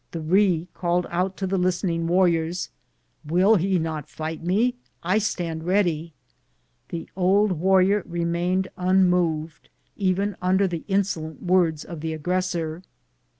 The 0.09 0.19
Ree 0.19 0.67
called 0.73 1.05
out 1.11 1.37
to 1.37 1.45
the 1.45 1.59
listening 1.59 2.07
warriors," 2.07 2.71
Will 3.27 3.57
he 3.57 3.77
not 3.77 4.09
fight 4.09 4.41
me? 4.43 4.73
I 5.03 5.19
stand 5.19 5.63
ready." 5.63 6.13
The 6.89 7.07
old 7.15 7.51
warrior 7.51 8.01
remained 8.07 8.67
un 8.77 9.07
moved, 9.07 9.69
even 9.95 10.37
under 10.41 10.67
the 10.67 10.85
insolent 10.87 11.43
words 11.43 11.83
of 11.85 11.99
the 12.01 12.13
aggressor. 12.13 12.81